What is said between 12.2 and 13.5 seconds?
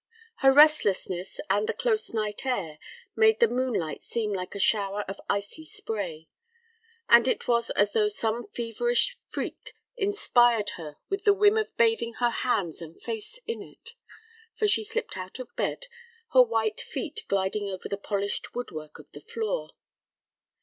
hands and face